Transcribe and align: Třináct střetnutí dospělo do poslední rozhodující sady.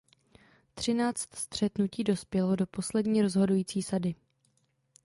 Třináct 0.73 1.35
střetnutí 1.35 2.03
dospělo 2.03 2.55
do 2.55 2.65
poslední 2.67 3.21
rozhodující 3.21 3.81
sady. 3.81 4.15